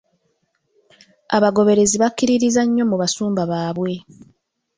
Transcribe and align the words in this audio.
Abagoberezi 1.37 1.95
bakkiririza 2.01 2.61
nnyo 2.65 2.83
mu 2.91 2.95
basumba 3.01 3.41
baabwe. 3.51 3.93